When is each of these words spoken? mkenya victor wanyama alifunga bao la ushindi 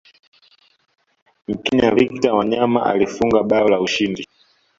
mkenya 1.47 1.91
victor 1.91 2.33
wanyama 2.35 2.85
alifunga 2.85 3.43
bao 3.43 3.67
la 3.67 3.79
ushindi 3.79 4.27